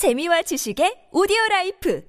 [0.00, 2.00] 재미와 지식의 오디오 라이프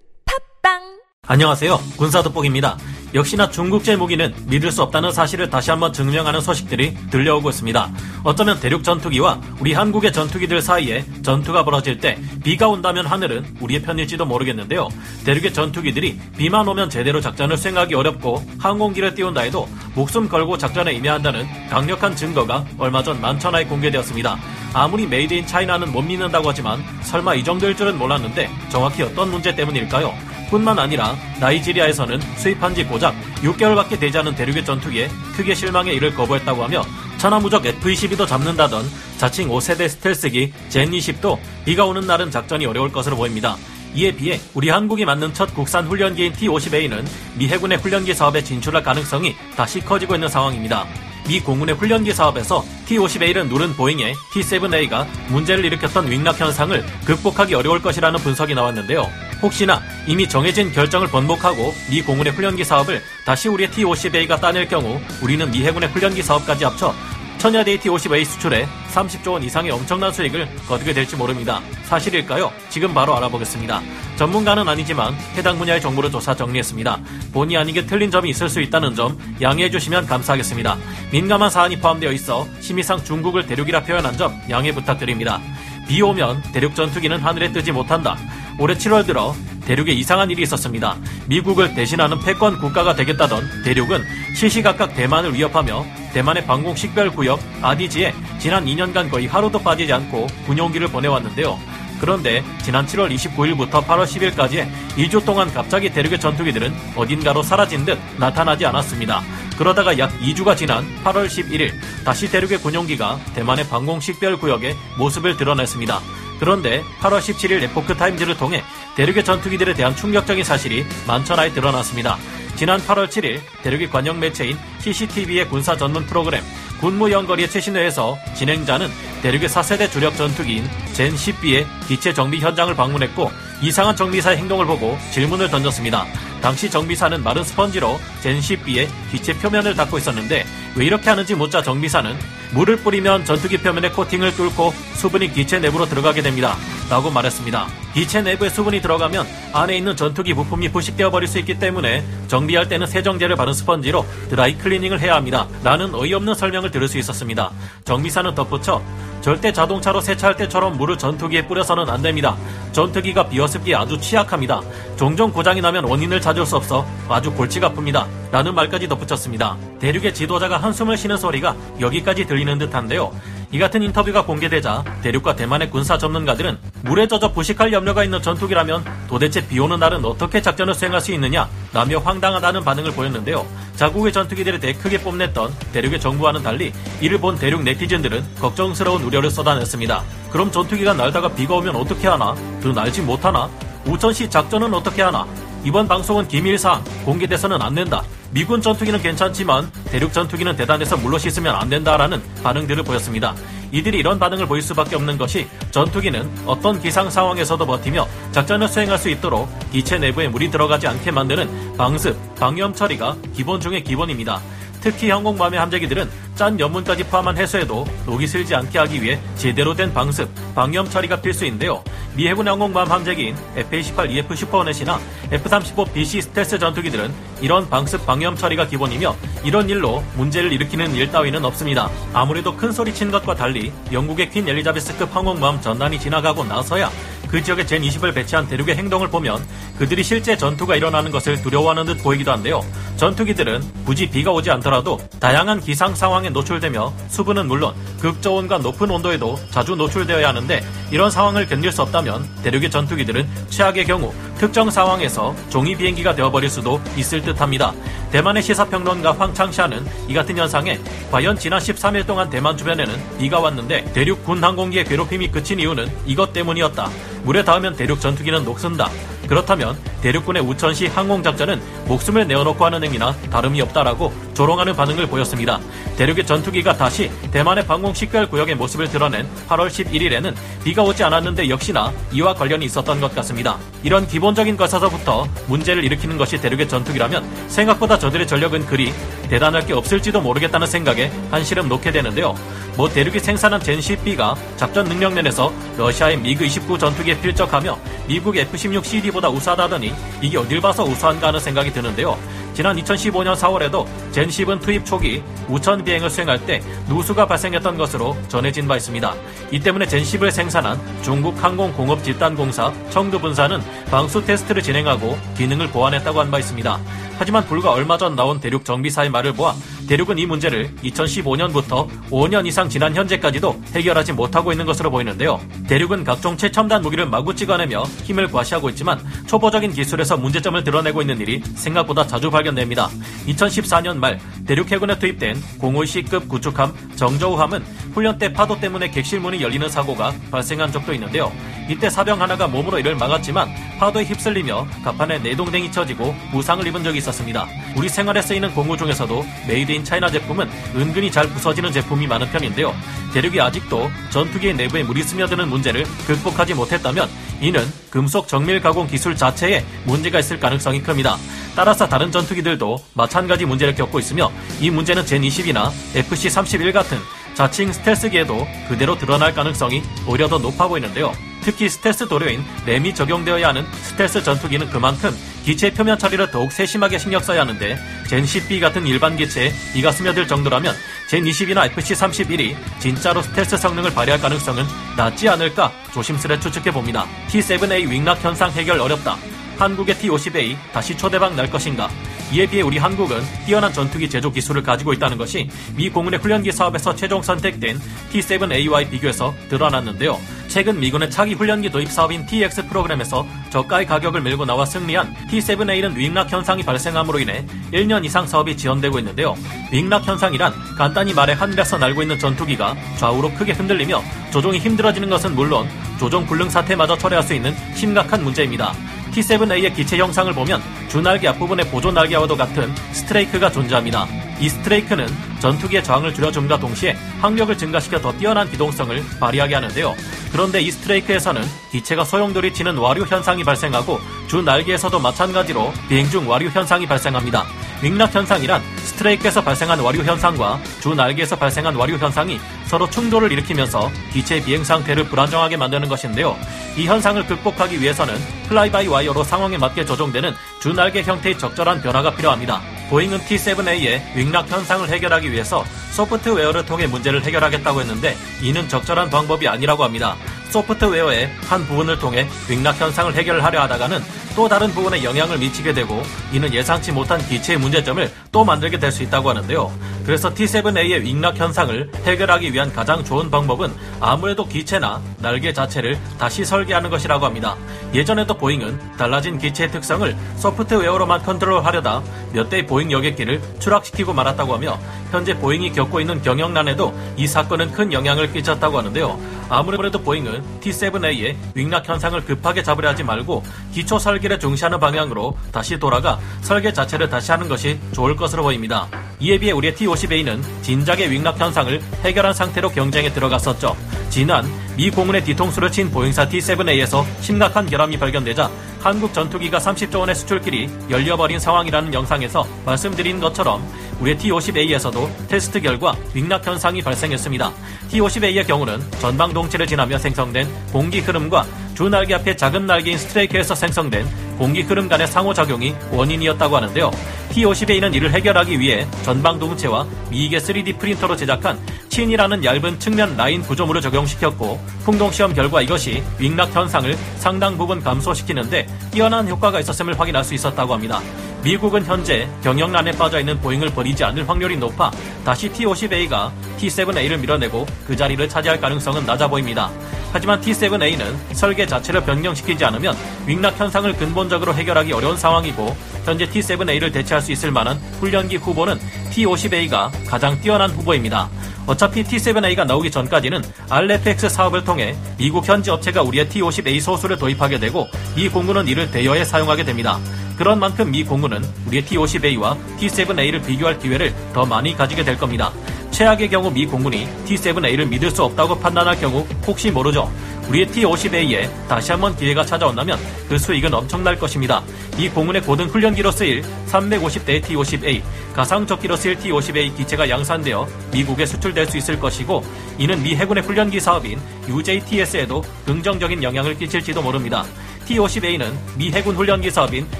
[0.64, 0.79] 팟빵
[1.28, 1.78] 안녕하세요.
[1.98, 2.78] 군사 돋보기입니다.
[3.14, 7.91] 역시나 중국제 무기는 믿을 수 없다는 사실을 다시 한번 증명하는 소식들이 들려오고 있습니다.
[8.23, 14.26] 어쩌면 대륙 전투기와 우리 한국의 전투기들 사이에 전투가 벌어질 때 비가 온다면 하늘은 우리의 편일지도
[14.26, 14.87] 모르겠는데요.
[15.26, 21.16] 대륙의 전투기들이 비만 오면 제대로 작전을 수행하기 어렵고 항공기를 띄운다 해도 목숨 걸고 작전에 임해야
[21.16, 24.39] 한다는 강력한 증거가 얼마 전 만천하에 공개되었습니다.
[24.73, 29.53] 아무리 made in China는 못 믿는다고 하지만 설마 이 정도일 줄은 몰랐는데 정확히 어떤 문제
[29.53, 30.13] 때문일까요?
[30.49, 36.63] 뿐만 아니라 나이지리아에서는 수입한 지 고작 6개월밖에 되지 않은 대륙의 전투기에 크게 실망해 이를 거부했다고
[36.63, 36.84] 하며
[37.17, 38.85] 천하무적 F-22도 잡는다던
[39.17, 43.55] 자칭 5세대 스텔스기 젠-20도 비가 오는 날은 작전이 어려울 것으로 보입니다.
[43.94, 47.05] 이에 비해 우리 한국이 만든 첫 국산 훈련기인 T-50A는
[47.38, 50.85] 미 해군의 훈련기 사업에 진출할 가능성이 다시 커지고 있는 상황입니다.
[51.27, 58.20] 미 공군의 훈련기 사업에서 T-50A를 누른 보잉의 T-7A가 문제를 일으켰던 윙락 현상을 극복하기 어려울 것이라는
[58.20, 59.09] 분석이 나왔는데요.
[59.41, 65.49] 혹시나 이미 정해진 결정을 번복하고 미 공군의 훈련기 사업을 다시 우리의 T-50A가 따낼 경우 우리는
[65.49, 66.94] 미 해군의 훈련기 사업까지 합쳐
[67.42, 71.59] 천여대의 T-50A 수출에 30조 원 이상의 엄청난 수익을 거두게 될지 모릅니다.
[71.86, 72.52] 사실일까요?
[72.70, 73.81] 지금 바로 알아보겠습니다.
[74.16, 77.00] 전문가는 아니지만 해당 분야의 정보를 조사 정리했습니다.
[77.33, 80.78] 본의 아니게 틀린 점이 있을 수 있다는 점 양해해 주시면 감사하겠습니다.
[81.11, 85.42] 민감한 사안이 포함되어 있어 심의상 중국을 대륙이라 표현한 점 양해 부탁드립니다.
[85.88, 88.17] 비 오면 대륙 전투기는 하늘에 뜨지 못한다.
[88.59, 89.33] 올해 7월 들어
[89.66, 90.98] 대륙에 이상한 일이 있었습니다.
[91.28, 94.04] 미국을 대신하는 패권 국가가 되겠다던 대륙은
[94.36, 101.58] 시시각각 대만을 위협하며 대만의 방공 식별구역 아디지에 지난 2년간 거의 하루도 빠지지 않고 군용기를 보내왔는데요.
[102.02, 108.66] 그런데 지난 7월 29일부터 8월 10일까지 2주 동안 갑자기 대륙의 전투기들은 어딘가로 사라진 듯 나타나지
[108.66, 109.22] 않았습니다.
[109.56, 111.72] 그러다가 약 2주가 지난 8월 11일
[112.04, 116.02] 다시 대륙의 군용기가 대만의 방공 식별 구역에 모습을 드러냈습니다.
[116.42, 118.64] 그런데 8월 17일 에포크 타임즈를 통해
[118.95, 122.17] 대륙의 전투기들에 대한 충격적인 사실이 만천하에 드러났습니다.
[122.56, 126.43] 지난 8월 7일 대륙의 관영 매체인 CCTV의 군사 전문 프로그램
[126.80, 128.90] 군무 연거리의 최신회에서 진행자는
[129.22, 135.50] 대륙의 4세대 주력 전투기인 젠 10B의 기체 정비 현장을 방문했고 이상한 정비사의 행동을 보고 질문을
[135.50, 136.06] 던졌습니다.
[136.42, 140.46] 당시 정비사는 마른 스펀지로 젠 10B의 기체 표면을 닦고 있었는데
[140.76, 142.16] 왜 이렇게 하는지 묻자 정비사는
[142.54, 146.56] 물을 뿌리면 전투기 표면의 코팅을 뚫고 수분이 기체 내부로 들어가게 됩니다.
[146.90, 147.68] 라고 말했습니다.
[147.94, 152.88] 기체 내부에 수분이 들어가면 안에 있는 전투기 부품이 부식되어 버릴 수 있기 때문에 정비할 때는
[152.88, 155.48] 세정제를 바른 스펀지로 드라이 클리닝을 해야 합니다.
[155.64, 157.52] 라는 어이없는 설명을 들을 수 있었습니다.
[157.86, 158.82] 정비사는 덧붙여
[159.22, 162.36] 절대 자동차로 세차할 때처럼 물을 전투기에 뿌려서는 안 됩니다.
[162.72, 164.62] 전투기가 비어습기에 아주 취약합니다.
[164.96, 168.06] 종종 고장이 나면 원인을 찾을 수 없어 아주 골치가 아픕니다.
[168.32, 169.58] 라는 말까지 덧붙였습니다.
[169.80, 173.12] 대륙의 지도자가 한숨을 쉬는 소리가 여기까지 들리는 듯한데요.
[173.52, 179.46] 이 같은 인터뷰가 공개되자 대륙과 대만의 군사 전문가들은 물에 젖어 부식할 염려가 있는 전투기라면 도대체
[179.46, 183.46] 비 오는 날은 어떻게 작전을 수행할 수 있느냐 라며 황당하다는 반응을 보였는데요.
[183.76, 190.02] 자국의 전투기들에 대해 크게 뽐냈던 대륙의 정부와는 달리 이를 본 대륙 네티즌들은 걱정스러운 우려를 쏟아냈습니다.
[190.32, 192.34] 그럼 전투기가 날다가 비가 오면 어떻게 하나?
[192.62, 193.50] 그 날지 못하나?
[193.86, 195.28] 우천시 작전은 어떻게 하나?
[195.64, 198.02] 이번 방송은 기밀사항 공개돼서는 안 된다.
[198.32, 203.36] 미군 전투기는 괜찮지만 대륙 전투기는 대단해서 물로 씻으면 안 된다라는 반응들을 보였습니다.
[203.72, 209.10] 이들이 이런 반응을 보일 수밖에 없는 것이 전투기는 어떤 기상 상황에서도 버티며 작전을 수행할 수
[209.10, 214.42] 있도록 기체 내부에 물이 들어가지 않게 만드는 방습, 방염 처리가 기본 중의 기본입니다.
[214.82, 216.10] 특히 항공모함의 함재기들은
[216.41, 221.84] 짠 염분까지 포함한 해수에도 녹이 슬지 않게 하기 위해 제대로 된 방습, 방염 처리가 필수인데요.
[222.16, 225.00] 미 해군 항공모함 함재기인 F-18EF 슈퍼호넷이나
[225.31, 231.91] F-35BC 스텔스 전투기들은 이런 방습 방염 처리가 기본이며 이런 일로 문제를 일으키는 일 따위는 없습니다.
[232.12, 236.90] 아무래도 큰 소리 친 것과 달리 영국의 퀸 엘리자베스급 항공모함 전단이 지나가고 나서야
[237.31, 239.41] 그 지역에 젠 20을 배치한 대륙의 행동을 보면
[239.78, 242.62] 그들이 실제 전투가 일어나는 것을 두려워하는 듯 보이기도 한데요.
[243.02, 249.76] 전투기들은 굳이 비가 오지 않더라도 다양한 기상 상황에 노출되며 수분은 물론 극저온과 높은 온도에도 자주
[249.76, 256.13] 노출되어야 하는데 이런 상황을 견딜 수 없다면 대륙의 전투기들은 최악의 경우 특정 상황에서 종이 비행기가
[256.13, 257.74] 되어버릴 수도 있을 듯합니다.
[258.12, 264.24] 대만의 시사평론가 황창샤는 이 같은 현상에 과연 지난 13일 동안 대만 주변에는 비가 왔는데 대륙
[264.24, 266.88] 군 항공기의 괴롭힘이 그친 이유는 이것 때문이었다.
[267.24, 268.92] 물에 닿으면 대륙 전투기는 녹슨다.
[269.31, 275.57] 그렇다면 대륙군의 우천시 항공작전은 목숨을 내어놓고 하는 행위나 다름이 없다라고 조롱하는 반응을 보였습니다.
[275.95, 280.36] 대륙의 전투기가 다시 대만의 방공 식별 구역의 모습을 드러낸 8월 11일에는
[280.66, 283.57] 비가 오지 않았는데 역시나 이와 관련이 있었던 것 같습니다.
[283.83, 288.94] 이런 기본적인 것에서부터 문제를 일으키는 것이 대륙의 전투기라면 생각보다 저들의 전력은 그리
[289.30, 292.36] 대단할 게 없을지도 모르겠다는 생각에 한시름 놓게 되는데요.
[292.78, 299.94] 뭐 대륙이 생산한 젠10B가 작전 능력 면에서 러시아의 미그 29 전투기에 필적하며 미국 F-16CD보다 우수하다더니
[300.22, 302.18] 이게 어딜 봐서 우수한가 하는 생각이 드는데요.
[302.53, 308.77] 지난 2015년 4월에도 젠10은 투입 초기 우천 비행을 수행할 때 누수가 발생했던 것으로 전해진 바
[308.77, 309.13] 있습니다.
[309.51, 316.80] 이 때문에 젠10을 생산한 중국 항공공업집단공사 청두분사는 방수 테스트를 진행하고 기능을 보완했다고 한 바 있습니다.
[317.18, 319.54] 하지만 불과 얼마 전 나온 대륙 정비사의 말을 보아
[319.88, 325.39] 대륙은 이 문제를 2015년부터 5년 이상 지난 현재까지도 해결하지 못하고 있는 것으로 보이는데요.
[325.68, 331.44] 대륙은 각종 최첨단 무기를 마구 찍어내며 힘을 과시하고 있지만 초보적인 기술에서 문제점을 드러내고 있는 일이
[331.56, 332.89] 생각보다 자주 발견됩니다.
[333.27, 340.13] 2014년 말 대륙 해군에 투입된 05C급 구축함 정저우함은 훈련 때 파도 때문에 객실문이 열리는 사고가
[340.31, 341.31] 발생한 적도 있는데요.
[341.69, 343.49] 이때 사병 하나가 몸으로 이를 막았지만
[343.79, 347.47] 파도에 휩쓸리며 갑판에 내동댕이 쳐지고 부상을 입은 적이 있었습니다.
[347.75, 352.73] 우리 생활에 쓰이는 공구 중에서도 made in China 제품은 은근히 잘 부서지는 제품이 많은 편인데요.
[353.13, 357.09] 대륙이 아직도 전투기의 내부에 물이 스며드는 문제를 극복하지 못했다면
[357.41, 361.17] 이는 금속 정밀 가공 기술 자체에 문제가 있을 가능성이 큽니다.
[361.55, 366.98] 따라서 다른 전투기들도 마찬가지 문제를 겪고 있으며 이 문제는 젠20이나 FC-31 같은
[367.33, 371.13] 자칭 스텔스기에도 그대로 드러날 가능성이 오히려 더 높아 보이는데요.
[371.42, 377.19] 특히 스텔스 도료인 RAM이 적용되어야 하는 스텔스 전투기는 그만큼 기체 표면 처리를 더욱 세심하게 신경
[377.19, 380.75] 써야 하는데 젠 10B 같은 일반 기체에 이가 스며들 정도라면
[381.07, 384.63] 젠 20이나 FC31이 진짜로 스텔스 성능을 발휘할 가능성은
[384.95, 387.07] 낮지 않을까 조심스레 추측해 봅니다.
[387.30, 389.18] T7A 윙락 현상 해결 어렵다.
[389.57, 391.89] 한국의 T-50A 다시 초대박 날 것인가?
[392.31, 396.95] 이에 비해 우리 한국은 뛰어난 전투기 제조 기술을 가지고 있다는 것이 미 공군의 훈련기 사업에서
[396.95, 397.78] 최종 선택된
[398.12, 400.18] T-7A와의 비교에서 드러났는데요.
[400.48, 406.31] 최근 미군의 차기 훈련기 도입 사업인 TX 프로그램에서 저가의 가격을 밀고 나와 승리한 T-7A는 윙락
[406.31, 409.36] 현상이 발생함으로 인해 1년 이상 사업이 지연되고 있는데요.
[409.74, 414.01] 윙락 현상이란 간단히 말해 하늘에서 날고 있는 전투기가 좌우로 크게 흔들리며
[414.31, 415.68] 조종이 힘들어지는 것은 물론
[416.00, 418.74] 조종 불능 사태마저 초래할 수 있는 심각한 문제입니다.
[419.12, 424.07] T7A의 기체 형상을 보면 주날개 앞부분의 보조 날개와도 같은 스트레이크가 존재합니다.
[424.41, 425.07] 이 스트레이크는
[425.39, 429.95] 전투기의 저항을 줄여줌과 동시에 항력을 증가시켜 더 뛰어난 기동성을 발휘하게 하는데요.
[430.33, 431.41] 그런데 이 스트레이크에서는
[431.71, 437.45] 기체가 소용돌이 치는 와류 현상이 발생하고 주 날개에서도 마찬가지로 비행 중 와류 현상이 발생합니다.
[437.81, 442.37] wing rock 현상이란 strake에서 발생한 와류 현상과 주 날개에서 발생한 와류 현상이
[442.71, 446.38] 서로 충돌을 일으키면서 기체의 비행 상태를 불안정하게 만드는 것인데요.
[446.77, 448.15] 이 현상을 극복하기 위해서는
[448.47, 452.62] fly-by-wire로 상황에 맞게 조종되는 주 날개 형태의 적절한 변화가 필요합니다.
[452.89, 459.50] 보잉은 T7A의 wing rock 현상을 해결하기 위해서 소프트웨어를 통해 문제를 해결하겠다고 했는데 이는 적절한 방법이
[459.50, 460.15] 아니라고 합니다.
[460.51, 464.01] 소프트웨어의 한 부분을 통해 wing rock 현상을 해결하려 하다가는
[464.36, 466.01] 또 다른 부분에 영향을 미치게 되고
[466.31, 469.72] 이는 예상치 못한 기체의 문제점을 또 만들게 될 수 있다고 하는데요.
[470.06, 476.44] 그래서 T7A의 wing rock 현상을 해결하기 위한 가장 좋은 방법은 아무래도 기체나 날개 자체를 다시
[476.44, 477.56] 설계하는 것이라고 합니다.
[477.94, 482.01] 예전에도 보잉은 달라진 기체의 특성을 소프트웨어로만 컨트롤하려다
[482.33, 484.79] 몇 대의 보잉 여객기를 추락시키고 말았다고 하며
[485.12, 489.19] 현재 보잉이 겪고 있는 경영난에도 이 사건은 큰 영향을 끼쳤다고 하는데요.
[489.50, 495.77] 아무래도 보잉은 T7A의 wing rock 현상을 급하게 잡으려 하지 말고 기초 설계를 중시하는 방향으로 다시
[495.77, 498.88] 돌아가 설계 자체를 다시 하는 것이 좋을 것으로 보입니다.
[499.21, 503.77] 이에 비해 우리의 T-50A는 진작에 wing rock 현상을 해결한 상태로 경쟁에 들어갔었죠.
[504.09, 504.45] 지난
[504.75, 511.40] 미 공군의 뒤통수를 친 보잉사 T-7A에서 심각한 결함이 발견되자 한국 전투기가 30조 원의 수출길이 열려버린
[511.40, 513.63] 상황이라는 영상에서 말씀드린 것처럼
[514.00, 517.51] 우리의 T-50A에서도 테스트 결과 wing rock 현상이 발생했습니다.
[517.92, 521.46] T-50A의 경우는 전방 동체를 지나며 생성된 공기 흐름과
[521.82, 524.06] 주 날개 앞에 작은 날개인 strake에서 생성된
[524.38, 526.92] 공기 흐름 간의 상호작용이 원인이었다고 하는데요.
[527.32, 531.60] T-50A는 이를 해결하기 위해 전방 동체와 미개 3D 프린터로 제작한
[531.90, 537.82] chine이라는 얇은 측면 라인 구조물을 적용시켰고 풍동 시험 결과 이것이 wing rock 현상을 상당 부분
[537.82, 541.02] 감소시키는데 뛰어난 효과가 있었음을 확인할 수 있었다고 합니다.
[541.44, 544.92] 미국은 현재 경영난에 빠져 있는 보잉을 버리지 않을 확률이 높아
[545.26, 549.72] 다시 T-50A가 T-7A를 밀어내고 그 자리를 차지할 가능성은 낮아 보입니다.
[550.14, 552.96] 하지만 T-7A는 설계 자체를 변경시키지 않으면
[553.26, 558.80] 윙락 현상을 근본적으로 해결하기 어려운 상황이고 현재 T-7A를 대체할 수 있을 만한 훈련기 후보는
[559.12, 561.30] T-50A가 가장 뛰어난 후보입니다.
[561.68, 567.88] 어차피 T7A가 나오기 전까지는 RFX 사업을 통해 미국 현지 업체가 우리의 T50A 소수를 도입하게 되고
[568.15, 570.00] 미 공군은 이를 대여해 사용하게 됩니다.
[570.38, 575.51] 그런 만큼 미 공군은 우리의 T50A와 T7A를 비교할 기회를 더 많이 가지게 될 겁니다.
[575.91, 580.12] 최악의 경우 미 공군이 T7A를 믿을 수 없다고 판단할 경우 혹시 모르죠.
[580.51, 584.62] 우리의 T-50A에 다시 한번 기회가 찾아온다면 그 수익은 엄청날 것입니다.
[584.98, 588.01] 이 공군의 고등 훈련기로 쓰일 350대 T-50A,
[588.34, 592.43] 가상적기로 쓰일 T-50A 기체가 양산되어 미국에 수출될 수 있을 것이고
[592.77, 597.46] 이는 미 해군의 훈련기 사업인 UJTS에도 긍정적인 영향을 끼칠지도 모릅니다.
[597.92, 599.86] T-50A는 미 해군 훈련기 사업인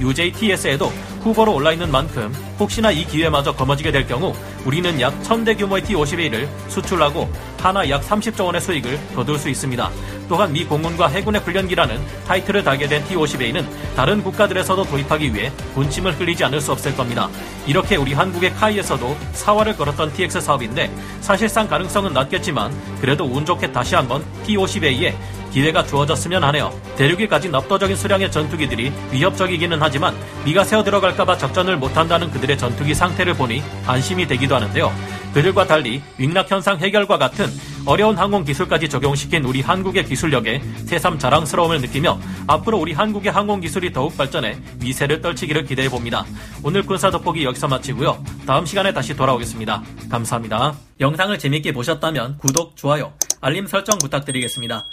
[0.00, 4.34] UJTS에도 후보로 올라있는 만큼 혹시나 이 기회마저 거머쥐게 될 경우
[4.64, 9.90] 우리는 약 1000대 규모의 T-50A를 수출하고 하나 약 30조 원의 수익을 거둘 수 있습니다.
[10.28, 16.44] 또한 미 공군과 해군의 훈련기라는 타이틀을 달게 된 T-50A는 다른 국가들에서도 도입하기 위해 군침을 흘리지
[16.44, 17.28] 않을 수 없을 겁니다.
[17.66, 20.88] 이렇게 우리 한국의 카이에서도 사활을 걸었던 TX 사업인데
[21.20, 25.14] 사실상 가능성은 낮겠지만 그래도 운 좋게 다시 한번 T-50A에
[25.52, 26.72] 기회가 주어졌으면 하네요.
[26.96, 33.34] 대륙이 가진 압도적인 수량의 전투기들이 위협적이기는 하지만 미가 새어 들어갈까봐 작전을 못한다는 그들의 전투기 상태를
[33.34, 34.92] 보니 안심이 되기도 하는데요.
[35.34, 37.46] 그들과 달리 윙락 현상 해결과 같은
[37.84, 43.92] 어려운 항공 기술까지 적용시킨 우리 한국의 기술력에 새삼 자랑스러움을 느끼며 앞으로 우리 한국의 항공 기술이
[43.92, 46.24] 더욱 발전해 미세를 떨치기를 기대해 봅니다.
[46.62, 48.22] 오늘 군사 돋보기 여기서 마치고요.
[48.46, 49.82] 다음 시간에 다시 돌아오겠습니다.
[50.10, 50.74] 감사합니다.
[51.00, 54.84] 영상을 재밌게 보셨다면 구독, 좋아요, 알림 설정 부탁드리겠습니다.